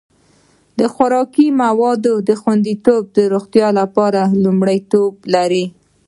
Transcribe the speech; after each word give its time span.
د 0.79 0.81
خوراکي 0.93 1.47
موادو 1.61 2.13
خوندیتوب 2.41 3.03
د 3.17 3.19
روغتیا 3.33 3.67
لپاره 3.79 4.21
لومړیتوب 4.43 5.11
لري. 5.33 5.65